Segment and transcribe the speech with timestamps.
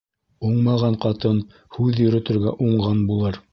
[0.47, 1.43] Уңмаған ҡатын
[1.77, 3.43] һүҙ йөрөтөргә уңған булыр.